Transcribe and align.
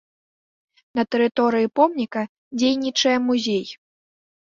На 0.99 1.03
тэрыторыі 1.15 1.69
помніка 1.79 2.23
дзейнічае 2.63 3.13
музей. 3.27 3.65